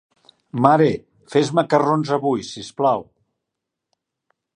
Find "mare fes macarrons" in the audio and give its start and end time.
0.65-2.13